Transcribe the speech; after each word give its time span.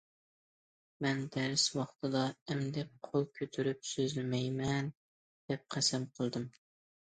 مەن 1.05 1.19
دەرس 1.35 1.65
ۋاقتىدا 1.75 2.23
ئەمدى 2.49 2.87
قول 3.09 3.29
كۆتۈرۈپ 3.37 3.87
سۆزلىمەيمەن، 3.93 4.93
دەپ 5.01 5.71
قەسەم 5.79 6.13
قىلدىم. 6.19 6.53